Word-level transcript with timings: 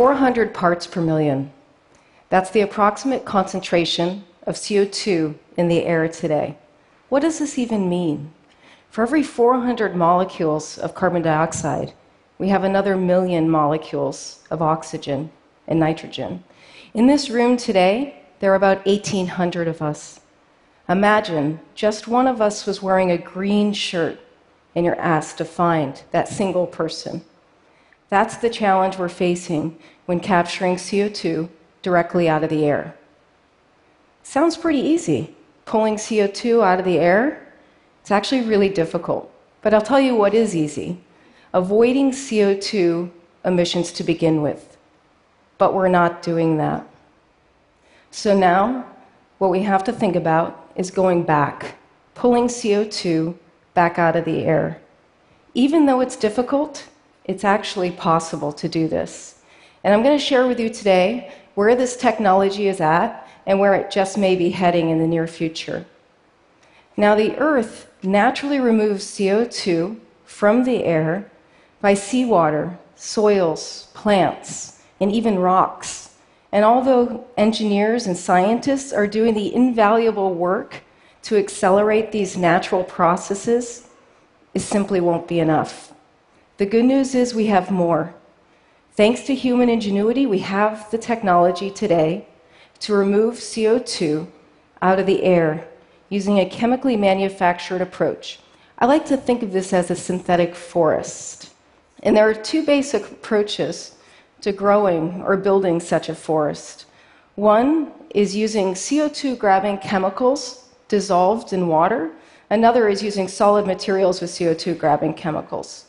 400 0.00 0.54
parts 0.54 0.86
per 0.86 1.02
million. 1.02 1.52
That's 2.30 2.48
the 2.48 2.62
approximate 2.62 3.26
concentration 3.26 4.24
of 4.44 4.54
CO2 4.54 5.34
in 5.58 5.68
the 5.68 5.84
air 5.84 6.08
today. 6.08 6.56
What 7.10 7.20
does 7.20 7.38
this 7.38 7.58
even 7.58 7.86
mean? 7.86 8.32
For 8.88 9.02
every 9.02 9.22
400 9.22 9.94
molecules 9.94 10.78
of 10.78 10.94
carbon 10.94 11.20
dioxide, 11.20 11.92
we 12.38 12.48
have 12.48 12.64
another 12.64 12.96
million 12.96 13.50
molecules 13.50 14.42
of 14.50 14.62
oxygen 14.62 15.30
and 15.68 15.78
nitrogen. 15.78 16.44
In 16.94 17.06
this 17.06 17.28
room 17.28 17.58
today, 17.58 18.22
there 18.38 18.52
are 18.52 18.62
about 18.62 18.86
1,800 18.86 19.68
of 19.68 19.82
us. 19.82 20.20
Imagine 20.88 21.60
just 21.74 22.08
one 22.08 22.26
of 22.26 22.40
us 22.40 22.64
was 22.64 22.80
wearing 22.80 23.10
a 23.10 23.18
green 23.18 23.74
shirt 23.74 24.18
and 24.74 24.86
you're 24.86 24.98
asked 24.98 25.36
to 25.36 25.44
find 25.44 26.04
that 26.10 26.26
single 26.26 26.66
person. 26.66 27.22
That's 28.10 28.36
the 28.36 28.50
challenge 28.50 28.98
we're 28.98 29.08
facing 29.08 29.78
when 30.06 30.20
capturing 30.20 30.76
CO2 30.76 31.48
directly 31.82 32.28
out 32.28 32.44
of 32.44 32.50
the 32.50 32.64
air. 32.64 32.94
Sounds 34.22 34.56
pretty 34.56 34.80
easy. 34.80 35.34
Pulling 35.64 35.96
CO2 35.96 36.62
out 36.64 36.80
of 36.80 36.84
the 36.84 36.98
air, 36.98 37.52
it's 38.00 38.10
actually 38.10 38.42
really 38.42 38.68
difficult. 38.68 39.32
But 39.62 39.72
I'll 39.72 39.80
tell 39.80 40.00
you 40.00 40.14
what 40.14 40.34
is 40.34 40.54
easy 40.54 41.00
avoiding 41.52 42.12
CO2 42.12 43.10
emissions 43.44 43.92
to 43.92 44.04
begin 44.04 44.42
with. 44.42 44.76
But 45.58 45.74
we're 45.74 45.88
not 45.88 46.22
doing 46.22 46.58
that. 46.58 46.86
So 48.10 48.38
now, 48.38 48.86
what 49.38 49.50
we 49.50 49.62
have 49.62 49.84
to 49.84 49.92
think 49.92 50.16
about 50.16 50.70
is 50.76 50.90
going 50.90 51.24
back, 51.24 51.76
pulling 52.14 52.46
CO2 52.46 53.36
back 53.74 53.98
out 53.98 54.16
of 54.16 54.24
the 54.24 54.44
air. 54.44 54.80
Even 55.54 55.86
though 55.86 56.00
it's 56.00 56.16
difficult, 56.16 56.86
it's 57.24 57.44
actually 57.44 57.90
possible 57.90 58.52
to 58.52 58.68
do 58.68 58.88
this. 58.88 59.36
And 59.84 59.94
I'm 59.94 60.02
going 60.02 60.18
to 60.18 60.24
share 60.24 60.46
with 60.46 60.60
you 60.60 60.68
today 60.68 61.32
where 61.54 61.74
this 61.74 61.96
technology 61.96 62.68
is 62.68 62.80
at 62.80 63.26
and 63.46 63.58
where 63.58 63.74
it 63.74 63.90
just 63.90 64.18
may 64.18 64.36
be 64.36 64.50
heading 64.50 64.90
in 64.90 64.98
the 64.98 65.06
near 65.06 65.26
future. 65.26 65.84
Now, 66.96 67.14
the 67.14 67.36
Earth 67.38 67.90
naturally 68.02 68.60
removes 68.60 69.04
CO2 69.04 69.98
from 70.24 70.64
the 70.64 70.84
air 70.84 71.30
by 71.80 71.94
seawater, 71.94 72.78
soils, 72.94 73.88
plants, 73.94 74.82
and 75.00 75.10
even 75.10 75.38
rocks. 75.38 76.14
And 76.52 76.64
although 76.64 77.26
engineers 77.36 78.06
and 78.06 78.16
scientists 78.16 78.92
are 78.92 79.06
doing 79.06 79.34
the 79.34 79.54
invaluable 79.54 80.34
work 80.34 80.82
to 81.22 81.36
accelerate 81.36 82.12
these 82.12 82.36
natural 82.36 82.84
processes, 82.84 83.88
it 84.52 84.60
simply 84.60 85.00
won't 85.00 85.28
be 85.28 85.38
enough. 85.40 85.89
The 86.60 86.66
good 86.66 86.84
news 86.84 87.14
is 87.14 87.34
we 87.34 87.46
have 87.46 87.70
more. 87.70 88.12
Thanks 88.92 89.22
to 89.22 89.34
human 89.34 89.70
ingenuity, 89.70 90.26
we 90.26 90.40
have 90.40 90.90
the 90.90 90.98
technology 90.98 91.70
today 91.70 92.26
to 92.80 92.92
remove 92.92 93.36
CO2 93.36 94.26
out 94.82 94.98
of 94.98 95.06
the 95.06 95.22
air 95.22 95.66
using 96.10 96.38
a 96.38 96.44
chemically 96.44 96.98
manufactured 96.98 97.80
approach. 97.80 98.40
I 98.78 98.84
like 98.84 99.06
to 99.06 99.16
think 99.16 99.42
of 99.42 99.52
this 99.52 99.72
as 99.72 99.90
a 99.90 99.96
synthetic 99.96 100.54
forest. 100.54 101.50
And 102.02 102.14
there 102.14 102.28
are 102.28 102.34
two 102.34 102.66
basic 102.66 103.10
approaches 103.10 103.94
to 104.42 104.52
growing 104.52 105.22
or 105.22 105.38
building 105.38 105.80
such 105.80 106.10
a 106.10 106.14
forest. 106.14 106.84
One 107.36 107.90
is 108.10 108.36
using 108.36 108.74
CO2 108.74 109.38
grabbing 109.38 109.78
chemicals 109.78 110.68
dissolved 110.88 111.54
in 111.54 111.68
water, 111.68 112.10
another 112.50 112.86
is 112.86 113.02
using 113.02 113.28
solid 113.28 113.66
materials 113.66 114.20
with 114.20 114.30
CO2 114.30 114.76
grabbing 114.76 115.14
chemicals. 115.14 115.86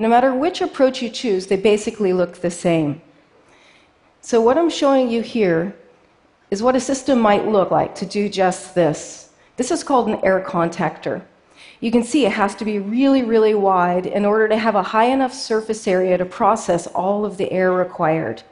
No 0.00 0.08
matter 0.08 0.34
which 0.34 0.62
approach 0.62 1.02
you 1.02 1.10
choose, 1.10 1.46
they 1.46 1.58
basically 1.58 2.14
look 2.14 2.38
the 2.38 2.50
same. 2.50 3.02
So, 4.22 4.40
what 4.40 4.56
I'm 4.56 4.70
showing 4.70 5.10
you 5.10 5.20
here 5.20 5.76
is 6.50 6.62
what 6.62 6.74
a 6.74 6.80
system 6.80 7.20
might 7.20 7.46
look 7.46 7.70
like 7.70 7.94
to 7.96 8.06
do 8.06 8.30
just 8.30 8.74
this. 8.74 9.28
This 9.58 9.70
is 9.70 9.84
called 9.84 10.08
an 10.08 10.24
air 10.24 10.40
contactor. 10.40 11.22
You 11.80 11.90
can 11.90 12.02
see 12.02 12.24
it 12.24 12.32
has 12.32 12.54
to 12.56 12.64
be 12.64 12.78
really, 12.78 13.22
really 13.22 13.54
wide 13.54 14.06
in 14.06 14.24
order 14.24 14.48
to 14.48 14.56
have 14.56 14.74
a 14.74 14.82
high 14.82 15.04
enough 15.04 15.34
surface 15.34 15.86
area 15.86 16.16
to 16.16 16.24
process 16.24 16.86
all 16.86 17.26
of 17.26 17.36
the 17.36 17.52
air 17.52 17.70
required. 17.70 18.42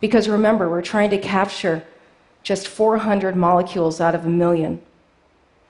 Because 0.00 0.28
remember, 0.28 0.70
we're 0.70 0.80
trying 0.80 1.10
to 1.10 1.18
capture 1.18 1.84
just 2.44 2.68
400 2.68 3.34
molecules 3.34 4.00
out 4.00 4.14
of 4.14 4.26
a 4.26 4.30
million. 4.30 4.80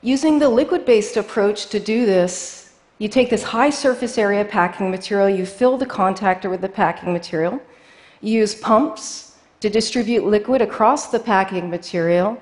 Using 0.03 0.39
the 0.39 0.51
liquid 0.51 0.85
based 0.85 1.17
approach 1.17 1.69
to 1.71 1.81
do 1.81 2.05
this, 2.05 2.64
you 2.99 3.09
take 3.09 3.31
this 3.31 3.43
high 3.43 3.71
surface 3.71 4.19
area 4.19 4.45
packing 4.45 4.91
material, 4.91 5.29
you 5.29 5.47
fill 5.47 5.77
the 5.77 5.87
contactor 5.87 6.49
with 6.49 6.61
the 6.61 6.69
packing 6.69 7.13
material, 7.13 7.61
you 8.21 8.41
use 8.41 8.55
pumps 8.55 9.37
to 9.61 9.69
distribute 9.69 10.25
liquid 10.25 10.63
across 10.63 11.09
the 11.09 11.19
packing 11.19 11.71
material, 11.71 12.41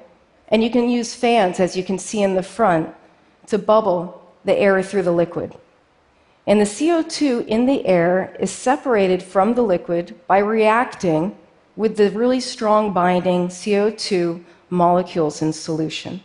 and 0.48 0.62
you 0.62 0.70
can 0.70 0.88
use 0.88 1.14
fans, 1.14 1.60
as 1.60 1.76
you 1.76 1.82
can 1.82 1.98
see 1.98 2.22
in 2.22 2.34
the 2.34 2.42
front, 2.42 2.94
to 3.46 3.58
bubble 3.58 4.30
the 4.44 4.56
air 4.56 4.82
through 4.82 5.02
the 5.02 5.12
liquid. 5.12 5.54
And 6.46 6.60
the 6.60 6.64
CO2 6.64 7.46
in 7.46 7.66
the 7.66 7.86
air 7.86 8.36
is 8.40 8.50
separated 8.50 9.22
from 9.22 9.54
the 9.54 9.62
liquid 9.62 10.18
by 10.26 10.38
reacting 10.38 11.36
with 11.76 11.96
the 11.96 12.10
really 12.10 12.40
strong 12.40 12.92
binding 12.92 13.48
CO2 13.48 14.42
molecules 14.68 15.40
in 15.40 15.52
solution. 15.52 16.22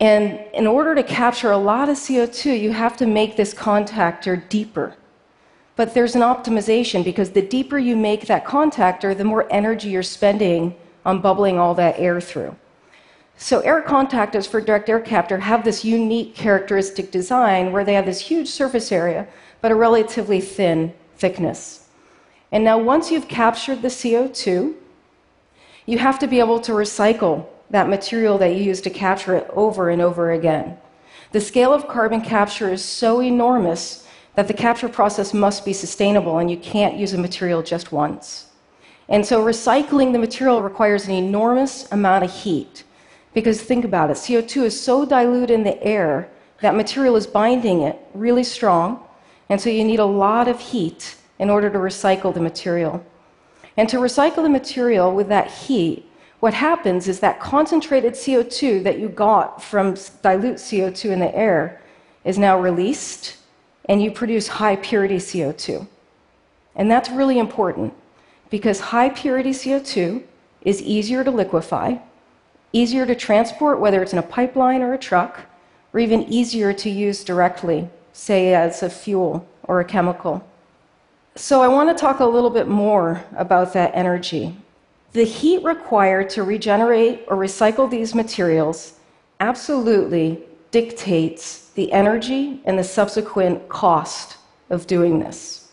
And 0.00 0.40
in 0.52 0.66
order 0.66 0.94
to 0.94 1.02
capture 1.02 1.50
a 1.50 1.58
lot 1.58 1.88
of 1.88 1.96
CO2, 1.96 2.60
you 2.60 2.72
have 2.72 2.96
to 2.98 3.06
make 3.06 3.36
this 3.36 3.54
contactor 3.54 4.46
deeper. 4.48 4.94
But 5.74 5.94
there's 5.94 6.14
an 6.14 6.22
optimization 6.22 7.04
because 7.04 7.30
the 7.30 7.42
deeper 7.42 7.78
you 7.78 7.96
make 7.96 8.26
that 8.26 8.44
contactor, 8.44 9.16
the 9.16 9.24
more 9.24 9.50
energy 9.50 9.88
you're 9.88 10.02
spending 10.02 10.74
on 11.04 11.20
bubbling 11.20 11.58
all 11.58 11.74
that 11.74 11.98
air 11.98 12.20
through. 12.20 12.56
So, 13.38 13.60
air 13.60 13.82
contactors 13.82 14.48
for 14.48 14.62
direct 14.62 14.88
air 14.88 15.00
capture 15.00 15.38
have 15.38 15.62
this 15.62 15.84
unique 15.84 16.34
characteristic 16.34 17.10
design 17.10 17.70
where 17.70 17.84
they 17.84 17.92
have 17.92 18.06
this 18.06 18.20
huge 18.20 18.48
surface 18.48 18.90
area, 18.90 19.28
but 19.60 19.70
a 19.70 19.74
relatively 19.74 20.40
thin 20.40 20.94
thickness. 21.16 21.88
And 22.50 22.64
now, 22.64 22.78
once 22.78 23.10
you've 23.10 23.28
captured 23.28 23.82
the 23.82 23.88
CO2, 23.88 24.74
you 25.84 25.98
have 25.98 26.18
to 26.18 26.26
be 26.26 26.40
able 26.40 26.60
to 26.60 26.72
recycle 26.72 27.46
that 27.70 27.88
material 27.88 28.38
that 28.38 28.54
you 28.54 28.62
use 28.62 28.80
to 28.82 28.90
capture 28.90 29.34
it 29.34 29.48
over 29.52 29.90
and 29.90 30.00
over 30.00 30.32
again. 30.32 30.78
The 31.32 31.40
scale 31.40 31.72
of 31.72 31.88
carbon 31.88 32.20
capture 32.20 32.72
is 32.72 32.84
so 32.84 33.20
enormous 33.20 34.06
that 34.36 34.48
the 34.48 34.54
capture 34.54 34.88
process 34.88 35.34
must 35.34 35.64
be 35.64 35.72
sustainable 35.72 36.38
and 36.38 36.50
you 36.50 36.56
can't 36.56 36.96
use 36.96 37.12
a 37.12 37.18
material 37.18 37.62
just 37.62 37.90
once. 37.90 38.46
And 39.08 39.24
so 39.24 39.44
recycling 39.44 40.12
the 40.12 40.18
material 40.18 40.62
requires 40.62 41.06
an 41.06 41.14
enormous 41.14 41.90
amount 41.92 42.24
of 42.24 42.32
heat. 42.32 42.84
Because 43.34 43.60
think 43.60 43.84
about 43.84 44.10
it 44.10 44.14
CO2 44.14 44.64
is 44.64 44.80
so 44.80 45.04
dilute 45.04 45.50
in 45.50 45.62
the 45.62 45.82
air 45.82 46.28
that 46.60 46.74
material 46.74 47.16
is 47.16 47.26
binding 47.26 47.82
it 47.82 47.98
really 48.14 48.44
strong. 48.44 49.02
And 49.48 49.60
so 49.60 49.70
you 49.70 49.84
need 49.84 50.00
a 50.00 50.06
lot 50.06 50.48
of 50.48 50.58
heat 50.58 51.16
in 51.38 51.50
order 51.50 51.70
to 51.70 51.78
recycle 51.78 52.32
the 52.32 52.40
material. 52.40 53.04
And 53.76 53.88
to 53.90 53.98
recycle 53.98 54.42
the 54.42 54.48
material 54.48 55.14
with 55.14 55.28
that 55.28 55.50
heat, 55.50 56.10
what 56.40 56.54
happens 56.54 57.08
is 57.08 57.20
that 57.20 57.40
concentrated 57.40 58.12
CO2 58.12 58.82
that 58.82 58.98
you 58.98 59.08
got 59.08 59.62
from 59.62 59.94
dilute 60.22 60.56
CO2 60.56 61.10
in 61.10 61.20
the 61.20 61.34
air 61.34 61.80
is 62.24 62.38
now 62.38 62.58
released, 62.58 63.36
and 63.86 64.02
you 64.02 64.10
produce 64.10 64.48
high 64.48 64.76
purity 64.76 65.16
CO2. 65.16 65.86
And 66.74 66.90
that's 66.90 67.08
really 67.08 67.38
important 67.38 67.94
because 68.50 68.80
high 68.80 69.08
purity 69.08 69.50
CO2 69.50 70.22
is 70.60 70.82
easier 70.82 71.24
to 71.24 71.30
liquefy, 71.30 71.96
easier 72.72 73.06
to 73.06 73.14
transport, 73.14 73.80
whether 73.80 74.02
it's 74.02 74.12
in 74.12 74.18
a 74.18 74.22
pipeline 74.22 74.82
or 74.82 74.92
a 74.92 74.98
truck, 74.98 75.40
or 75.92 76.00
even 76.00 76.24
easier 76.24 76.72
to 76.74 76.90
use 76.90 77.24
directly, 77.24 77.88
say 78.12 78.52
as 78.52 78.82
a 78.82 78.90
fuel 78.90 79.48
or 79.62 79.80
a 79.80 79.84
chemical. 79.84 80.46
So, 81.34 81.62
I 81.62 81.68
want 81.68 81.90
to 81.90 82.00
talk 82.00 82.20
a 82.20 82.26
little 82.26 82.50
bit 82.50 82.66
more 82.66 83.22
about 83.36 83.72
that 83.74 83.92
energy 83.94 84.56
the 85.16 85.24
heat 85.24 85.64
required 85.64 86.28
to 86.28 86.42
regenerate 86.42 87.24
or 87.26 87.38
recycle 87.38 87.90
these 87.90 88.14
materials 88.14 89.00
absolutely 89.40 90.42
dictates 90.70 91.70
the 91.70 91.90
energy 91.90 92.60
and 92.66 92.78
the 92.78 92.84
subsequent 92.84 93.66
cost 93.70 94.36
of 94.68 94.86
doing 94.86 95.18
this. 95.18 95.72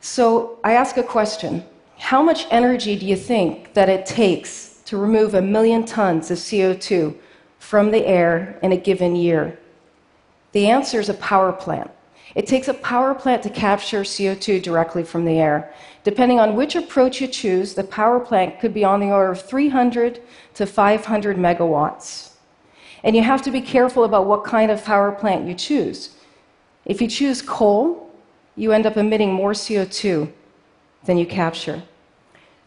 So 0.00 0.58
I 0.64 0.72
ask 0.72 0.96
a 0.96 1.04
question 1.04 1.64
How 1.96 2.20
much 2.24 2.48
energy 2.50 2.98
do 2.98 3.06
you 3.06 3.14
think 3.14 3.72
that 3.74 3.88
it 3.88 4.04
takes 4.04 4.80
to 4.86 4.96
remove 4.96 5.34
a 5.34 5.42
million 5.42 5.84
tons 5.84 6.32
of 6.32 6.38
CO2 6.38 7.14
from 7.60 7.92
the 7.92 8.04
air 8.04 8.58
in 8.64 8.72
a 8.72 8.76
given 8.76 9.14
year? 9.14 9.60
The 10.50 10.68
answer 10.68 10.98
is 10.98 11.08
a 11.08 11.14
power 11.14 11.52
plant. 11.52 11.92
It 12.34 12.46
takes 12.46 12.68
a 12.68 12.74
power 12.74 13.14
plant 13.14 13.42
to 13.42 13.50
capture 13.50 14.02
CO2 14.02 14.62
directly 14.62 15.04
from 15.04 15.24
the 15.24 15.38
air. 15.38 15.72
Depending 16.02 16.40
on 16.40 16.56
which 16.56 16.74
approach 16.74 17.20
you 17.20 17.26
choose, 17.26 17.74
the 17.74 17.84
power 17.84 18.18
plant 18.18 18.58
could 18.58 18.72
be 18.72 18.84
on 18.84 19.00
the 19.00 19.10
order 19.10 19.32
of 19.32 19.42
300 19.42 20.20
to 20.54 20.66
500 20.66 21.36
megawatts. 21.36 22.30
And 23.04 23.14
you 23.14 23.22
have 23.22 23.42
to 23.42 23.50
be 23.50 23.60
careful 23.60 24.04
about 24.04 24.26
what 24.26 24.44
kind 24.44 24.70
of 24.70 24.84
power 24.84 25.12
plant 25.12 25.46
you 25.46 25.54
choose. 25.54 26.16
If 26.86 27.02
you 27.02 27.08
choose 27.08 27.42
coal, 27.42 28.10
you 28.56 28.72
end 28.72 28.86
up 28.86 28.96
emitting 28.96 29.32
more 29.32 29.52
CO2 29.52 30.32
than 31.04 31.18
you 31.18 31.26
capture. 31.26 31.82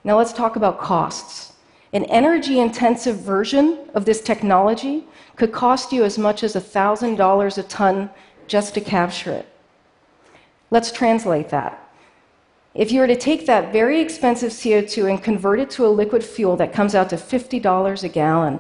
Now 0.04 0.18
let's 0.18 0.34
talk 0.34 0.56
about 0.56 0.80
costs. 0.80 1.54
An 1.94 2.04
energy 2.06 2.60
intensive 2.60 3.18
version 3.18 3.90
of 3.94 4.06
this 4.06 4.22
technology 4.22 5.06
could 5.38 5.52
cost 5.52 5.92
you 5.92 6.04
as 6.04 6.18
much 6.18 6.44
as 6.44 6.56
$1,000 6.56 7.58
a 7.58 7.64
ton 7.64 8.10
just 8.48 8.74
to 8.74 8.82
capture 8.82 9.32
it. 9.32 9.48
Let's 10.76 10.92
translate 10.92 11.48
that. 11.52 11.90
If 12.74 12.92
you 12.92 13.00
were 13.00 13.08
to 13.08 13.16
take 13.16 13.46
that 13.46 13.72
very 13.72 14.02
expensive 14.02 14.52
CO2 14.52 15.10
and 15.10 15.24
convert 15.24 15.62
it 15.62 15.70
to 15.70 15.86
a 15.86 15.96
liquid 16.02 16.22
fuel 16.22 16.58
that 16.58 16.74
comes 16.74 16.94
out 16.94 17.10
to 17.12 17.16
$50 17.16 18.04
a 18.04 18.10
gallon, 18.10 18.60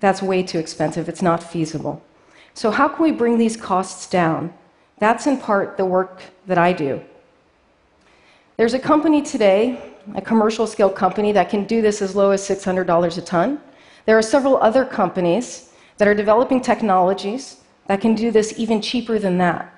that's 0.00 0.22
way 0.22 0.42
too 0.42 0.58
expensive. 0.58 1.06
It's 1.06 1.20
not 1.20 1.42
feasible. 1.42 2.02
So, 2.54 2.70
how 2.70 2.88
can 2.88 3.02
we 3.02 3.12
bring 3.12 3.36
these 3.36 3.54
costs 3.54 4.08
down? 4.08 4.54
That's 4.98 5.26
in 5.26 5.36
part 5.36 5.76
the 5.76 5.84
work 5.84 6.22
that 6.46 6.56
I 6.56 6.72
do. 6.72 7.02
There's 8.56 8.72
a 8.72 8.78
company 8.78 9.20
today, 9.20 9.78
a 10.14 10.22
commercial 10.22 10.66
scale 10.66 10.88
company, 10.88 11.32
that 11.32 11.50
can 11.50 11.66
do 11.66 11.82
this 11.82 12.00
as 12.00 12.16
low 12.16 12.30
as 12.30 12.40
$600 12.40 13.18
a 13.18 13.20
ton. 13.20 13.60
There 14.06 14.16
are 14.16 14.22
several 14.22 14.56
other 14.56 14.86
companies 14.86 15.70
that 15.98 16.08
are 16.08 16.14
developing 16.14 16.62
technologies 16.62 17.58
that 17.88 18.00
can 18.00 18.14
do 18.14 18.30
this 18.30 18.54
even 18.56 18.80
cheaper 18.80 19.18
than 19.18 19.36
that. 19.36 19.73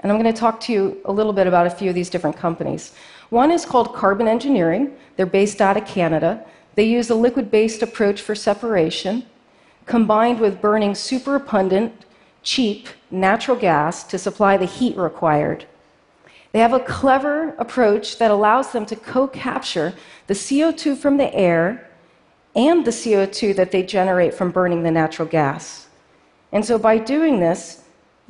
And 0.00 0.10
I'm 0.10 0.20
going 0.20 0.32
to 0.32 0.38
talk 0.38 0.60
to 0.62 0.72
you 0.72 1.00
a 1.04 1.12
little 1.12 1.32
bit 1.32 1.46
about 1.46 1.66
a 1.66 1.70
few 1.70 1.88
of 1.88 1.94
these 1.94 2.10
different 2.10 2.36
companies. 2.36 2.94
One 3.30 3.50
is 3.50 3.64
called 3.64 3.94
Carbon 3.94 4.28
Engineering. 4.28 4.94
They're 5.16 5.26
based 5.26 5.60
out 5.60 5.76
of 5.76 5.86
Canada. 5.86 6.44
They 6.74 6.84
use 6.84 7.10
a 7.10 7.14
liquid 7.14 7.50
based 7.50 7.82
approach 7.82 8.20
for 8.20 8.34
separation, 8.34 9.24
combined 9.86 10.40
with 10.40 10.60
burning 10.60 10.94
superabundant, 10.94 12.04
cheap 12.42 12.88
natural 13.10 13.56
gas 13.56 14.04
to 14.04 14.18
supply 14.18 14.56
the 14.56 14.66
heat 14.66 14.96
required. 14.96 15.66
They 16.52 16.58
have 16.58 16.72
a 16.72 16.80
clever 16.80 17.50
approach 17.58 18.18
that 18.18 18.30
allows 18.30 18.72
them 18.72 18.84
to 18.86 18.96
co 18.96 19.26
capture 19.26 19.94
the 20.26 20.34
CO2 20.34 20.96
from 20.96 21.16
the 21.16 21.34
air 21.34 21.88
and 22.54 22.84
the 22.84 22.90
CO2 22.90 23.56
that 23.56 23.70
they 23.70 23.82
generate 23.82 24.34
from 24.34 24.50
burning 24.50 24.82
the 24.82 24.90
natural 24.90 25.26
gas. 25.26 25.88
And 26.52 26.64
so 26.64 26.78
by 26.78 26.98
doing 26.98 27.40
this, 27.40 27.81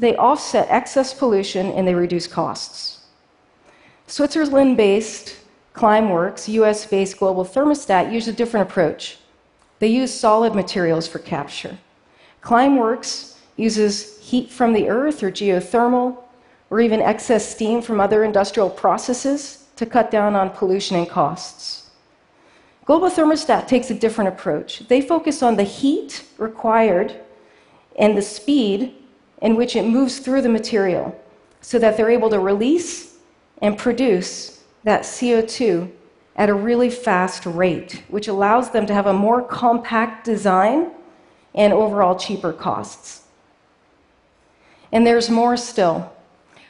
they 0.03 0.17
offset 0.17 0.67
excess 0.69 1.15
pollution 1.15 1.67
and 1.71 1.87
they 1.87 1.95
reduce 1.95 2.27
costs. 2.27 3.03
Switzerland 4.09 4.77
based 4.77 5.37
Climeworks, 5.77 6.49
US 6.49 6.85
based 6.85 7.19
Global 7.19 7.45
Thermostat, 7.45 8.13
use 8.13 8.27
a 8.27 8.33
different 8.33 8.69
approach. 8.69 9.19
They 9.79 9.87
use 9.87 10.13
solid 10.13 10.57
materials 10.57 11.07
for 11.07 11.21
capture. 11.21 11.79
Climeworks 12.43 13.37
uses 13.57 14.19
heat 14.19 14.51
from 14.51 14.73
the 14.73 14.89
earth 14.89 15.23
or 15.23 15.31
geothermal, 15.31 16.17
or 16.69 16.81
even 16.81 17.01
excess 17.01 17.49
steam 17.49 17.81
from 17.81 18.01
other 18.01 18.25
industrial 18.25 18.71
processes 18.71 19.69
to 19.77 19.87
cut 19.87 20.11
down 20.11 20.35
on 20.35 20.51
pollution 20.51 20.97
and 20.97 21.09
costs. 21.09 21.91
Global 22.87 23.09
Thermostat 23.09 23.69
takes 23.69 23.89
a 23.89 23.95
different 23.95 24.29
approach. 24.35 24.81
They 24.89 25.01
focus 25.01 25.45
on 25.45 25.55
the 25.55 25.63
heat 25.63 26.25
required 26.39 27.21
and 27.97 28.19
the 28.19 28.23
speed 28.23 28.97
in 29.43 29.57
which 29.57 29.77
it 29.77 29.87
moves 29.87 30.21
through 30.21 30.41
the 30.41 30.49
material 30.49 31.21
so 31.61 31.79
that 31.79 31.97
they're 31.97 32.11
able 32.11 32.31
to 32.31 32.39
release 32.39 33.19
and 33.61 33.77
produce 33.77 34.63
that 34.85 35.03
CO2 35.03 35.91
at 36.37 36.49
a 36.49 36.55
really 36.55 36.89
fast 36.89 37.45
rate, 37.45 38.03
which 38.09 38.29
allows 38.29 38.71
them 38.71 38.87
to 38.87 38.95
have 38.95 39.07
a 39.07 39.13
more 39.13 39.43
compact 39.43 40.25
design 40.25 40.91
and 41.55 41.73
overall 41.73 42.19
cheaper 42.19 42.53
costs. 42.53 43.23
And 44.91 45.07
there's 45.07 45.29
more 45.29 45.57
still. 45.57 46.13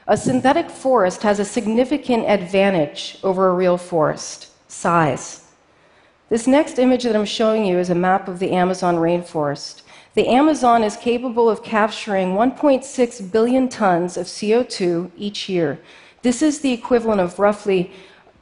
A 0.06 0.16
synthetic 0.16 0.68
forest 0.68 1.22
has 1.22 1.38
a 1.38 1.44
significant 1.44 2.24
advantage 2.26 3.18
over 3.22 3.48
a 3.48 3.54
real 3.54 3.76
forest 3.76 4.48
size. 4.68 5.46
This 6.28 6.46
next 6.46 6.78
image 6.78 7.04
that 7.04 7.14
I'm 7.14 7.24
showing 7.24 7.64
you 7.64 7.78
is 7.78 7.90
a 7.90 7.94
map 7.94 8.26
of 8.26 8.38
the 8.38 8.52
Amazon 8.52 8.96
rainforest. 8.96 9.82
The 10.14 10.28
Amazon 10.28 10.84
is 10.84 10.98
capable 10.98 11.48
of 11.48 11.62
capturing 11.62 12.34
1.6 12.34 13.32
billion 13.32 13.68
tons 13.70 14.18
of 14.18 14.26
CO2 14.26 15.10
each 15.16 15.48
year. 15.48 15.80
This 16.20 16.42
is 16.42 16.60
the 16.60 16.72
equivalent 16.72 17.22
of 17.22 17.38
roughly 17.38 17.90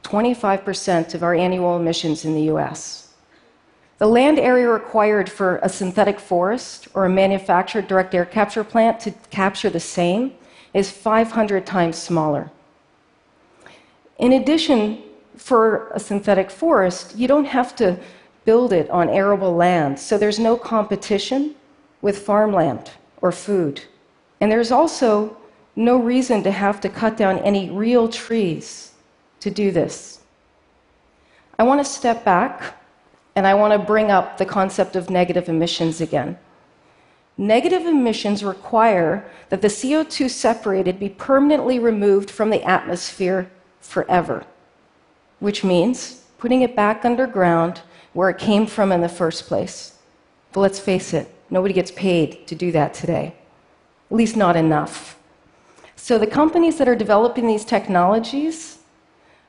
25% 0.03 1.13
of 1.13 1.23
our 1.23 1.33
annual 1.33 1.77
emissions 1.77 2.25
in 2.25 2.35
the 2.35 2.51
US. 2.53 3.13
The 3.99 4.07
land 4.07 4.37
area 4.37 4.67
required 4.67 5.29
for 5.29 5.59
a 5.63 5.69
synthetic 5.69 6.19
forest 6.19 6.89
or 6.93 7.05
a 7.05 7.09
manufactured 7.09 7.87
direct 7.87 8.13
air 8.13 8.25
capture 8.25 8.65
plant 8.65 8.99
to 9.01 9.11
capture 9.29 9.69
the 9.69 9.79
same 9.79 10.33
is 10.73 10.91
500 10.91 11.65
times 11.65 11.97
smaller. 11.97 12.51
In 14.19 14.33
addition, 14.33 15.03
for 15.37 15.89
a 15.93 15.99
synthetic 16.01 16.51
forest, 16.51 17.15
you 17.15 17.29
don't 17.29 17.45
have 17.45 17.77
to 17.77 17.97
build 18.43 18.73
it 18.73 18.89
on 18.89 19.07
arable 19.07 19.55
land, 19.55 19.97
so 19.99 20.17
there's 20.17 20.39
no 20.39 20.57
competition 20.57 21.55
with 22.01 22.19
farmland 22.19 22.91
or 23.21 23.31
food. 23.31 23.81
And 24.39 24.51
there's 24.51 24.71
also 24.71 25.37
no 25.75 25.97
reason 25.97 26.43
to 26.43 26.51
have 26.51 26.81
to 26.81 26.89
cut 26.89 27.17
down 27.17 27.39
any 27.39 27.69
real 27.69 28.07
trees 28.09 28.93
to 29.39 29.49
do 29.49 29.71
this. 29.71 30.19
I 31.57 31.63
want 31.63 31.79
to 31.79 31.85
step 31.85 32.25
back 32.25 32.81
and 33.35 33.47
I 33.47 33.53
want 33.53 33.73
to 33.73 33.79
bring 33.79 34.11
up 34.11 34.37
the 34.37 34.45
concept 34.45 34.95
of 34.95 35.09
negative 35.09 35.47
emissions 35.47 36.01
again. 36.01 36.37
Negative 37.37 37.85
emissions 37.85 38.43
require 38.43 39.25
that 39.49 39.61
the 39.61 39.67
CO2 39.67 40.29
separated 40.29 40.99
be 40.99 41.09
permanently 41.09 41.79
removed 41.79 42.29
from 42.29 42.49
the 42.49 42.63
atmosphere 42.63 43.49
forever, 43.79 44.45
which 45.39 45.63
means 45.63 46.23
putting 46.37 46.61
it 46.61 46.75
back 46.75 47.05
underground 47.05 47.81
where 48.13 48.29
it 48.29 48.37
came 48.37 48.67
from 48.67 48.91
in 48.91 49.01
the 49.01 49.09
first 49.09 49.45
place. 49.45 49.97
But 50.51 50.59
let's 50.59 50.79
face 50.79 51.13
it, 51.13 51.33
Nobody 51.51 51.73
gets 51.73 51.91
paid 51.91 52.47
to 52.47 52.55
do 52.55 52.71
that 52.71 52.93
today, 52.93 53.35
at 54.09 54.17
least 54.17 54.35
not 54.37 54.55
enough. 54.55 55.19
So 55.97 56.17
the 56.17 56.25
companies 56.25 56.77
that 56.77 56.87
are 56.87 56.95
developing 56.95 57.45
these 57.45 57.65
technologies 57.65 58.79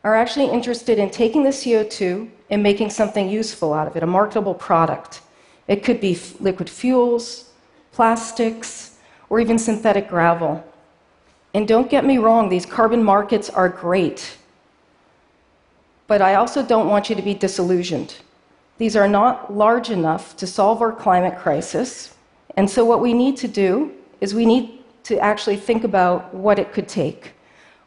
are 0.05 0.17
actually 0.17 0.51
interested 0.51 0.99
in 0.99 1.11
taking 1.11 1.45
the 1.45 1.51
CO2 1.51 2.29
and 2.51 2.63
making 2.63 2.91
something 2.91 3.31
useful 3.31 3.73
out 3.73 3.87
of 3.87 3.97
it, 3.97 4.03
a 4.03 4.07
marketable 4.07 4.55
product. 4.55 5.23
It 5.69 5.85
could 5.85 6.01
be 6.01 6.19
liquid 6.41 6.69
fuels, 6.69 7.51
plastics, 7.93 8.99
or 9.31 9.39
even 9.41 9.59
synthetic 9.59 10.09
gravel. 10.09 10.63
And 11.55 11.69
don't 11.69 11.89
get 11.89 12.05
me 12.05 12.19
wrong, 12.19 12.49
these 12.49 12.67
carbon 12.67 13.03
markets 13.03 13.49
are 13.49 13.69
great. 13.69 14.37
But 16.09 16.21
I 16.21 16.35
also 16.35 16.65
don't 16.65 16.89
want 16.89 17.09
you 17.09 17.17
to 17.17 17.23
be 17.23 17.33
disillusioned. 17.33 18.17
These 18.79 18.97
are 18.97 19.09
not 19.09 19.55
large 19.55 19.91
enough 19.91 20.37
to 20.37 20.47
solve 20.47 20.83
our 20.83 20.93
climate 20.93 21.39
crisis. 21.39 22.15
And 22.57 22.69
so, 22.69 22.85
what 22.85 23.01
we 23.01 23.13
need 23.13 23.37
to 23.39 23.49
do 23.49 23.93
is 24.21 24.35
we 24.35 24.47
need 24.47 24.83
to 25.05 25.19
actually 25.19 25.57
think 25.57 25.85
about 25.85 26.35
what 26.35 26.59
it 26.59 26.73
could 26.73 26.89
take. 26.89 27.33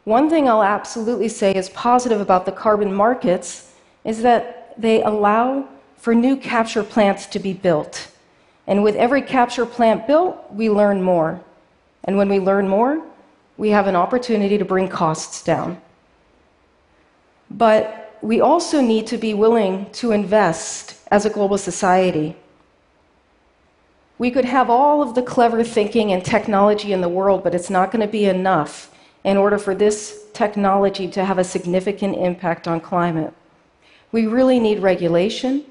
One 0.04 0.30
thing 0.30 0.48
I'll 0.48 0.62
absolutely 0.62 1.28
say 1.28 1.54
is 1.54 1.68
positive 1.70 2.20
about 2.20 2.46
the 2.46 2.52
carbon 2.52 2.92
markets 2.92 3.72
is 4.04 4.22
that 4.22 4.74
they 4.78 5.02
allow 5.02 5.68
for 5.96 6.14
new 6.14 6.36
capture 6.36 6.84
plants 6.84 7.26
to 7.26 7.38
be 7.38 7.52
built. 7.52 8.08
And 8.66 8.84
with 8.84 8.94
every 8.96 9.22
capture 9.22 9.66
plant 9.66 10.06
built, 10.06 10.36
we 10.52 10.70
learn 10.70 11.02
more. 11.02 11.40
And 12.04 12.16
when 12.16 12.28
we 12.28 12.38
learn 12.38 12.68
more, 12.68 13.02
we 13.56 13.70
have 13.70 13.86
an 13.86 13.96
opportunity 13.96 14.58
to 14.58 14.64
bring 14.64 14.88
costs 14.88 15.42
down. 15.42 15.80
But 17.50 18.05
we 18.22 18.40
also 18.40 18.80
need 18.80 19.06
to 19.08 19.18
be 19.18 19.34
willing 19.34 19.90
to 19.92 20.12
invest 20.12 20.98
as 21.10 21.24
a 21.24 21.30
global 21.30 21.58
society. 21.58 22.36
We 24.18 24.30
could 24.30 24.46
have 24.46 24.70
all 24.70 25.02
of 25.02 25.14
the 25.14 25.22
clever 25.22 25.62
thinking 25.62 26.12
and 26.12 26.24
technology 26.24 26.92
in 26.92 27.00
the 27.00 27.08
world, 27.08 27.44
but 27.44 27.54
it's 27.54 27.70
not 27.70 27.90
going 27.90 28.04
to 28.06 28.10
be 28.10 28.24
enough 28.24 28.90
in 29.24 29.36
order 29.36 29.58
for 29.58 29.74
this 29.74 30.24
technology 30.32 31.08
to 31.08 31.24
have 31.24 31.38
a 31.38 31.44
significant 31.44 32.16
impact 32.16 32.66
on 32.66 32.80
climate. 32.80 33.34
We 34.12 34.26
really 34.26 34.58
need 34.58 34.78
regulation, 34.78 35.64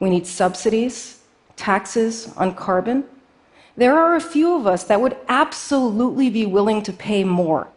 we 0.00 0.10
need 0.10 0.26
subsidies, 0.26 1.20
taxes 1.56 2.32
on 2.36 2.54
carbon. 2.54 3.04
There 3.76 3.98
are 3.98 4.14
a 4.14 4.20
few 4.20 4.56
of 4.56 4.66
us 4.66 4.84
that 4.84 5.00
would 5.00 5.16
absolutely 5.28 6.30
be 6.30 6.46
willing 6.46 6.82
to 6.82 6.92
pay 6.92 7.24
more. 7.24 7.68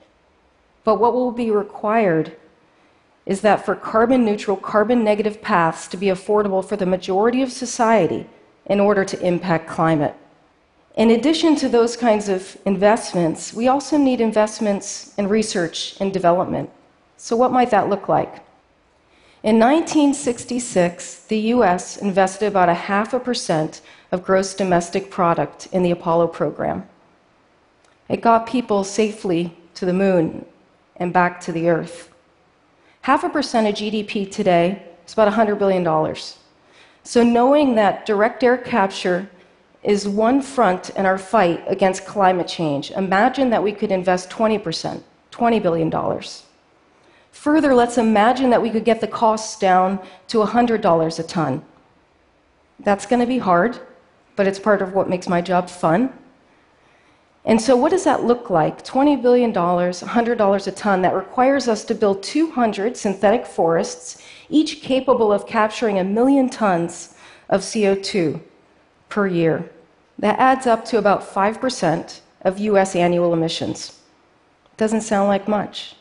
But 0.84 1.00
what 1.00 1.14
will 1.14 1.32
be 1.32 1.52
required 1.52 2.36
is 3.28 3.42
that 3.42 3.66
for 3.66 3.76
carbon 3.76 4.24
neutral, 4.24 4.56
carbon 4.56 5.04
negative 5.04 5.42
paths 5.42 5.86
to 5.90 5.98
be 5.98 6.08
affordable 6.08 6.64
for 6.64 6.78
the 6.78 6.86
majority 6.86 7.42
of 7.42 7.52
society 7.52 8.26
in 8.66 8.80
order 8.80 9.04
to 9.04 9.20
impact 9.20 9.68
climate. 9.68 10.16
In 10.96 11.12
addition 11.12 11.58
to 11.58 11.68
those 11.68 11.98
kinds 11.98 12.30
of 12.30 12.58
investments, 12.66 13.54
we 13.54 13.68
also 13.68 13.98
need 13.98 14.22
investments 14.22 15.14
in 15.18 15.28
research 15.28 15.98
and 16.00 16.14
development. 16.14 16.70
So, 17.18 17.36
what 17.36 17.52
might 17.52 17.70
that 17.72 17.90
look 17.90 18.08
like? 18.08 18.38
In 19.44 19.60
1966, 19.60 21.26
the 21.26 21.40
US 21.54 21.98
invested 21.98 22.48
about 22.48 22.70
a 22.70 22.74
half 22.74 23.14
a 23.14 23.20
percent 23.20 23.82
of 24.12 24.24
gross 24.24 24.54
domestic 24.54 25.12
product 25.12 25.68
in 25.74 25.84
the 25.84 25.92
Apollo 25.92 26.28
program. 26.28 26.88
It 28.08 28.22
got 28.22 28.48
people 28.48 28.86
safely 28.86 29.56
to 29.76 29.86
the 29.86 29.94
moon 29.94 30.46
and 30.96 31.12
back 31.12 31.42
to 31.42 31.52
the 31.52 31.68
earth. 31.68 32.10
Half 33.08 33.24
a 33.24 33.30
percent 33.30 33.68
of 33.68 33.76
GDP 33.76 34.30
today 34.30 34.84
is 35.06 35.14
about 35.14 35.32
$100 35.32 35.58
billion. 35.58 36.14
So, 37.04 37.24
knowing 37.24 37.76
that 37.76 38.06
direct 38.06 38.44
air 38.44 38.58
capture 38.58 39.30
is 39.82 40.06
one 40.06 40.42
front 40.42 40.90
in 40.90 41.06
our 41.06 41.18
fight 41.18 41.64
against 41.68 42.06
climate 42.06 42.50
change, 42.50 42.92
imagine 42.92 43.50
that 43.52 43.64
we 43.64 43.72
could 43.72 43.94
invest 43.94 44.30
20%, 44.30 45.02
$20 45.32 45.64
billion. 45.64 46.22
Further, 47.32 47.74
let's 47.74 47.98
imagine 47.98 48.50
that 48.50 48.62
we 48.62 48.70
could 48.70 48.84
get 48.84 49.00
the 49.00 49.08
costs 49.08 49.58
down 49.58 50.00
to 50.28 50.40
$100 50.40 51.20
a 51.20 51.24
ton. 51.24 51.64
That's 52.82 53.06
going 53.06 53.22
to 53.22 53.26
be 53.26 53.38
hard, 53.38 53.80
but 54.36 54.48
it's 54.48 54.60
part 54.60 54.82
of 54.82 54.92
what 54.92 55.08
makes 55.08 55.30
my 55.30 55.40
job 55.40 55.70
fun. 55.70 56.12
And 57.48 57.62
so, 57.62 57.78
what 57.78 57.92
does 57.92 58.04
that 58.04 58.26
look 58.26 58.50
like? 58.50 58.84
$20 58.84 59.22
billion, 59.22 59.54
$100 59.54 60.68
a 60.68 60.72
ton, 60.72 61.02
that 61.02 61.16
requires 61.16 61.70
us 61.70 61.86
to 61.86 61.96
build 61.96 62.22
200 62.22 62.98
synthetic 62.98 63.46
forests, 63.46 64.22
each 64.50 64.82
capable 64.82 65.32
of 65.32 65.48
capturing 65.48 65.98
a 65.98 66.04
million 66.04 66.50
tons 66.50 67.16
of 67.48 67.62
CO2 67.62 68.42
per 69.08 69.28
year. 69.28 69.72
That 70.20 70.38
adds 70.38 70.68
up 70.68 70.84
to 70.86 70.98
about 70.98 71.22
5% 71.22 72.20
of 72.42 72.60
US 72.60 72.98
annual 72.98 73.34
emissions. 73.34 73.98
Doesn't 74.76 75.02
sound 75.02 75.30
like 75.30 75.48
much. 75.48 75.96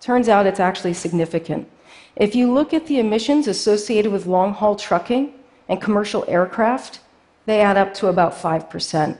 Turns 0.00 0.28
out 0.28 0.46
it's 0.46 0.60
actually 0.60 0.92
significant. 0.92 1.70
If 2.16 2.34
you 2.34 2.52
look 2.52 2.74
at 2.74 2.86
the 2.86 2.98
emissions 2.98 3.48
associated 3.48 4.12
with 4.12 4.26
long 4.26 4.52
haul 4.52 4.76
trucking 4.76 5.32
and 5.70 5.80
commercial 5.80 6.26
aircraft, 6.28 7.00
they 7.46 7.62
add 7.62 7.78
up 7.78 7.94
to 7.94 8.08
about 8.08 8.34
5%. 8.34 9.18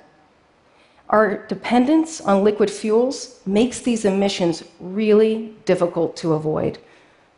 Our 1.09 1.47
dependence 1.47 2.21
on 2.21 2.43
liquid 2.43 2.71
fuels 2.71 3.41
makes 3.47 3.81
these 3.81 4.05
emissions 4.05 4.65
really 4.81 5.55
difficult 5.65 6.17
to 6.17 6.33
avoid. 6.33 6.79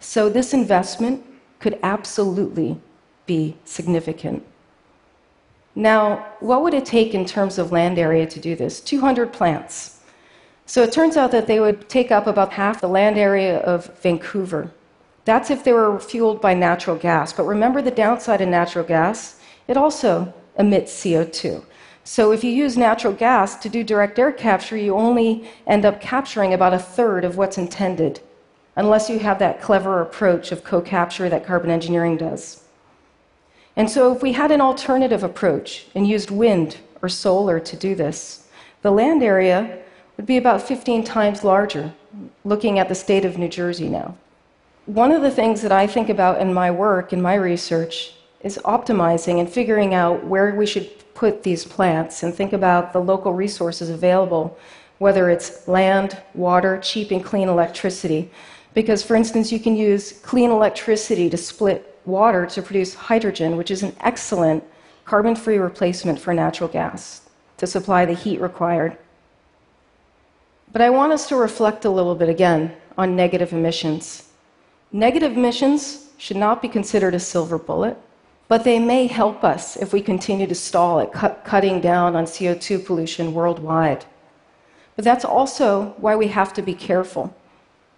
So, 0.01 0.29
this 0.29 0.55
investment 0.55 1.25
could 1.59 1.79
absolutely 1.83 2.81
be 3.27 3.57
significant. 3.65 4.45
Now, 5.75 6.27
what 6.41 6.63
would 6.63 6.73
it 6.73 6.87
take 6.87 7.15
in 7.15 7.27
terms 7.27 7.59
of 7.59 7.73
land 7.73 7.99
area 7.99 8.27
to 8.27 8.41
do 8.41 8.57
this? 8.57 8.81
200 8.81 9.33
plants. 9.33 10.01
So, 10.65 10.83
it 10.83 10.93
turns 10.93 11.17
out 11.17 11.31
that 11.33 11.47
they 11.47 11.61
would 11.61 11.89
take 11.89 12.11
up 12.11 12.27
about 12.27 12.53
half 12.53 12.81
the 12.81 12.89
land 12.89 13.19
area 13.19 13.59
of 13.59 13.99
Vancouver. 14.01 14.73
That's 15.25 15.51
if 15.51 15.63
they 15.63 15.75
were 15.75 16.01
fueled 16.01 16.41
by 16.41 16.55
natural 16.55 16.97
gas. 16.97 17.35
But 17.35 17.45
remember 17.45 17.83
the 17.83 17.91
downside 17.91 18.41
of 18.41 18.49
natural 18.49 18.85
gas? 18.85 19.39
It 19.67 19.77
also 19.77 20.33
emits 20.57 20.93
CO2. 20.93 21.63
So 22.09 22.33
if 22.33 22.43
you 22.43 22.51
use 22.51 22.79
natural 22.79 23.13
gas 23.13 23.55
to 23.57 23.69
do 23.69 23.85
direct 23.85 24.19
air 24.19 24.33
capture, 24.33 24.79
you 24.79 24.95
only 24.95 25.47
end 25.67 25.85
up 25.85 26.01
capturing 26.01 26.55
about 26.55 26.73
a 26.73 26.79
third 26.79 27.23
of 27.23 27.37
what's 27.37 27.59
intended, 27.59 28.21
unless 28.77 29.11
you 29.11 29.19
have 29.19 29.39
that 29.41 29.61
clever 29.61 30.01
approach 30.01 30.51
of 30.51 30.65
co 30.65 30.81
capture 30.81 31.29
that 31.29 31.45
carbon 31.45 31.71
engineering 31.71 32.17
does. 32.17 32.65
And 33.77 33.91
so 33.91 34.11
if 34.11 34.23
we 34.23 34.33
had 34.33 34.51
an 34.51 34.63
alternative 34.63 35.23
approach 35.23 35.89
and 35.95 36.09
used 36.09 36.31
wind 36.31 36.79
or 37.03 37.11
solar 37.11 37.61
to 37.61 37.77
do 37.77 37.95
this, 37.95 38.49
the 38.81 38.91
land 38.91 39.23
area 39.23 39.79
would 40.17 40.25
be 40.25 40.39
about 40.39 40.63
15 40.63 41.05
times 41.05 41.45
larger, 41.45 41.93
looking 42.43 42.79
at 42.79 42.89
the 42.89 42.95
state 42.95 43.27
of 43.27 43.37
New 43.37 43.51
Jersey 43.51 43.91
now. 43.91 44.17
One 44.87 45.13
of 45.13 45.21
the 45.21 45.31
things 45.31 45.61
that 45.61 45.73
I 45.73 45.87
think 45.87 46.09
about 46.09 46.41
in 46.41 46.55
my 46.55 46.71
work, 46.71 47.13
in 47.13 47.21
my 47.21 47.35
research, 47.35 48.15
is 48.41 48.59
optimizing 48.65 49.41
and 49.41 49.51
figuring 49.51 49.93
out 49.93 50.25
where 50.25 50.55
we 50.55 50.65
should 50.65 50.91
put 51.19 51.43
these 51.43 51.65
plants 51.65 52.23
and 52.23 52.33
think 52.33 52.53
about 52.53 52.93
the 52.93 53.01
local 53.01 53.33
resources 53.33 53.91
available, 53.91 54.57
whether 54.99 55.29
it's 55.29 55.67
land, 55.67 56.17
water, 56.33 56.79
cheap 56.81 57.11
and 57.11 57.25
clean 57.25 57.49
electricity. 57.49 58.31
Because, 58.73 59.03
for 59.03 59.17
instance, 59.17 59.51
you 59.51 59.59
can 59.59 59.75
use 59.75 60.13
clean 60.23 60.53
electricity 60.53 61.29
to 61.29 61.37
split 61.37 61.99
water 62.05 62.47
to 62.47 62.63
produce 62.63 62.95
hydrogen, 62.95 63.57
which 63.57 63.73
is 63.73 63.83
an 63.83 63.97
excellent 63.99 64.63
carbon 65.05 65.35
free 65.35 65.59
replacement 65.59 66.21
for 66.21 66.33
natural 66.33 66.69
gas 66.69 67.23
to 67.57 67.67
supply 67.67 68.05
the 68.05 68.15
heat 68.15 68.41
required. 68.41 68.97
But 70.71 70.83
I 70.83 70.91
want 70.91 71.13
us 71.13 71.29
to 71.31 71.37
reflect 71.37 71.85
a 71.85 71.91
little 71.91 72.15
bit 72.15 72.29
again 72.29 72.77
on 72.97 73.17
negative 73.17 73.53
emissions. 73.53 74.29
Negative 74.93 75.37
emissions 75.37 76.11
should 76.17 76.37
not 76.37 76.63
be 76.63 76.69
considered 76.69 77.17
a 77.17 77.21
silver 77.21 77.59
bullet 77.59 77.99
but 78.49 78.65
they 78.65 78.79
may 78.79 79.07
help 79.07 79.45
us 79.45 79.77
if 79.77 79.93
we 79.93 80.01
continue 80.01 80.47
to 80.47 80.55
stall 80.55 81.01
at 81.01 81.13
cu- 81.13 81.37
cutting 81.45 81.81
down 81.81 82.17
on 82.17 82.25
CO2 82.25 82.85
pollution 82.85 83.35
worldwide. 83.35 84.07
But 84.97 85.05
that's 85.05 85.25
also 85.25 85.95
why 85.99 86.17
we 86.17 86.29
have 86.29 86.53
to 86.55 86.63
be 86.63 86.75
careful. 86.75 87.35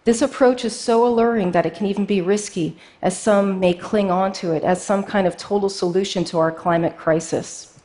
This 0.05 0.23
approach 0.23 0.65
is 0.65 0.79
so 0.79 1.07
alluring 1.07 1.53
that 1.53 1.67
it 1.67 1.75
can 1.75 1.87
even 1.87 2.05
be 2.05 2.21
risky, 2.21 2.77
as 3.01 3.17
some 3.17 3.61
may 3.61 3.75
cling 3.75 4.11
on 4.11 4.33
to 4.35 4.53
it 4.53 4.65
as 4.65 4.83
some 4.83 5.05
kind 5.05 5.27
of 5.27 5.37
total 5.37 5.69
solution 5.69 6.25
to 6.25 6.39
our 6.39 6.51
climate 6.51 6.97
crisis. 6.97 7.79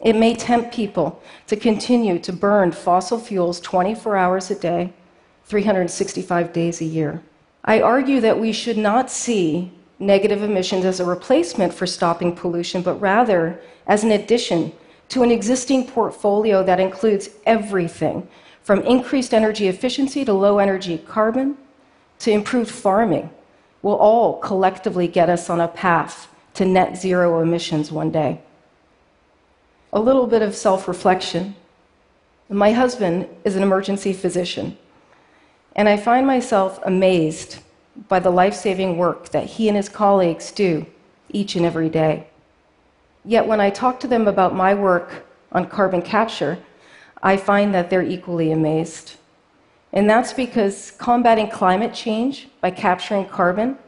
It 0.00 0.14
may 0.14 0.34
tempt 0.34 0.72
people 0.72 1.20
to 1.48 1.56
continue 1.56 2.18
to 2.20 2.32
burn 2.32 2.70
fossil 2.70 3.18
fuels 3.18 3.60
24 3.60 4.16
hours 4.16 4.50
a 4.50 4.54
day, 4.54 4.92
365 5.46 6.52
days 6.52 6.80
a 6.80 6.84
year. 6.84 7.22
I 7.64 7.80
argue 7.80 8.20
that 8.20 8.38
we 8.38 8.52
should 8.52 8.78
not 8.78 9.10
see 9.10 9.72
negative 9.98 10.42
emissions 10.42 10.84
as 10.84 11.00
a 11.00 11.04
replacement 11.04 11.74
for 11.74 11.86
stopping 11.86 12.34
pollution, 12.34 12.82
but 12.82 13.00
rather 13.00 13.60
as 13.86 14.04
an 14.04 14.12
addition 14.12 14.72
to 15.08 15.22
an 15.22 15.30
existing 15.30 15.86
portfolio 15.86 16.62
that 16.62 16.80
includes 16.80 17.30
everything 17.46 18.28
from 18.62 18.82
increased 18.82 19.32
energy 19.32 19.66
efficiency 19.66 20.24
to 20.24 20.32
low 20.32 20.58
energy 20.58 20.98
carbon 20.98 21.56
to 22.18 22.30
improved 22.30 22.70
farming 22.70 23.30
will 23.82 23.96
all 23.96 24.38
collectively 24.40 25.08
get 25.08 25.30
us 25.30 25.48
on 25.48 25.60
a 25.60 25.68
path 25.68 26.28
to 26.54 26.64
net 26.64 26.96
zero 26.96 27.40
emissions 27.40 27.90
one 27.90 28.10
day. 28.10 28.40
A 29.92 30.00
little 30.00 30.26
bit 30.26 30.42
of 30.42 30.54
self 30.54 30.86
reflection. 30.86 31.54
My 32.50 32.72
husband 32.72 33.28
is 33.44 33.56
an 33.56 33.62
emergency 33.62 34.12
physician, 34.12 34.76
and 35.76 35.88
I 35.88 35.96
find 35.96 36.26
myself 36.26 36.78
amazed 36.84 37.58
by 38.06 38.20
the 38.20 38.30
life 38.30 38.54
saving 38.54 38.96
work 38.96 39.30
that 39.30 39.44
he 39.44 39.68
and 39.68 39.76
his 39.76 39.88
colleagues 39.88 40.52
do 40.52 40.86
each 41.30 41.56
and 41.56 41.66
every 41.66 41.88
day. 41.88 42.26
Yet 43.24 43.46
when 43.46 43.60
I 43.60 43.70
talk 43.70 43.98
to 44.00 44.06
them 44.06 44.28
about 44.28 44.54
my 44.54 44.74
work 44.74 45.26
on 45.50 45.66
carbon 45.66 46.02
capture, 46.02 46.58
I 47.22 47.36
find 47.36 47.74
that 47.74 47.90
they're 47.90 48.02
equally 48.02 48.52
amazed. 48.52 49.16
And 49.92 50.08
that's 50.08 50.32
because 50.32 50.92
combating 50.92 51.50
climate 51.50 51.94
change 51.94 52.48
by 52.60 52.70
capturing 52.70 53.26
carbon 53.26 53.78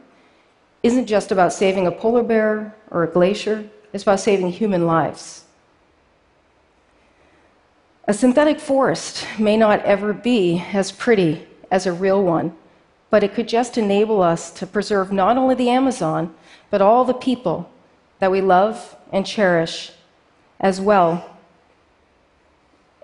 isn't 0.83 1.05
just 1.05 1.31
about 1.31 1.53
saving 1.53 1.87
a 1.87 1.91
polar 1.91 2.23
bear 2.23 2.75
or 2.89 3.03
a 3.03 3.07
glacier, 3.07 3.69
it's 3.93 4.03
about 4.03 4.19
saving 4.19 4.51
human 4.51 4.87
lives. 4.87 5.45
A 8.07 8.13
synthetic 8.13 8.59
forest 8.59 9.27
may 9.39 9.55
not 9.55 9.83
ever 9.85 10.11
be 10.11 10.63
as 10.73 10.91
pretty 10.91 11.47
as 11.69 11.85
a 11.85 11.93
real 11.93 12.23
one, 12.23 12.55
but 13.11 13.23
it 13.23 13.35
could 13.35 13.47
just 13.47 13.77
enable 13.77 14.23
us 14.23 14.49
to 14.51 14.65
preserve 14.65 15.11
not 15.11 15.37
only 15.37 15.53
the 15.53 15.69
Amazon, 15.69 16.33
but 16.71 16.81
all 16.81 17.05
the 17.05 17.13
people 17.13 17.69
that 18.19 18.31
we 18.31 18.41
love 18.41 18.95
and 19.11 19.27
cherish, 19.27 19.91
as 20.59 20.81
well 20.81 21.37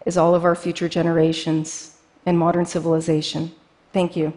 as 0.05 0.17
all 0.17 0.33
of 0.33 0.45
our 0.45 0.55
future 0.55 0.87
generations 0.87 1.97
and 2.25 2.39
modern 2.39 2.65
civilization. 2.65 3.51
Thank 3.91 4.15
you. 4.15 4.33